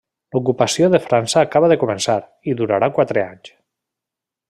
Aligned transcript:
L'ocupació 0.35 0.87
de 0.93 0.99
França 1.03 1.43
acaba 1.49 1.69
de 1.73 1.77
començar, 1.83 2.17
i 2.53 2.57
durarà 2.63 2.91
quatre 2.97 3.27
anys. 3.29 3.57